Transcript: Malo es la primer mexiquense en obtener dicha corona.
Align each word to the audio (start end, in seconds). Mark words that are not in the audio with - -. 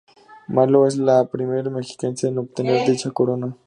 Malo 0.47 0.87
es 0.87 0.97
la 0.97 1.25
primer 1.29 1.69
mexiquense 1.69 2.27
en 2.27 2.39
obtener 2.39 2.87
dicha 2.89 3.11
corona. 3.11 3.55